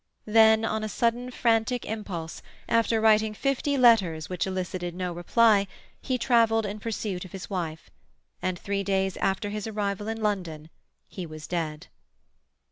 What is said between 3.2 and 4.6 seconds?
fifty letters which